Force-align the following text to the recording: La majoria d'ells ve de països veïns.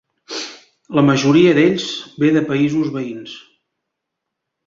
La 0.99 1.03
majoria 1.09 1.51
d'ells 1.57 1.85
ve 2.23 2.31
de 2.37 2.43
països 2.49 2.89
veïns. 2.97 3.37